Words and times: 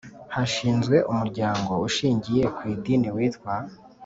Hashinzwe 0.35 0.95
Umuryango 1.11 1.71
ushingiye 1.87 2.43
ku 2.55 2.61
idini 2.73 3.07
witwa 3.15 3.53